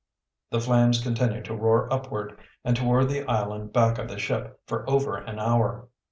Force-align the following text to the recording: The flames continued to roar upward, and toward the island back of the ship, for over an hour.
The 0.49 0.59
flames 0.59 0.99
continued 0.99 1.45
to 1.45 1.55
roar 1.55 1.87
upward, 1.93 2.39
and 2.65 2.75
toward 2.75 3.07
the 3.07 3.23
island 3.27 3.71
back 3.71 3.99
of 3.99 4.07
the 4.07 4.17
ship, 4.17 4.59
for 4.65 4.83
over 4.89 5.15
an 5.17 5.37
hour. 5.37 5.89